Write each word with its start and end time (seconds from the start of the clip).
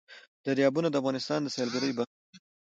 دریابونه 0.45 0.87
د 0.89 0.95
افغانستان 1.01 1.39
د 1.43 1.47
سیلګرۍ 1.55 1.91
برخه 1.97 2.13
ده. 2.15 2.39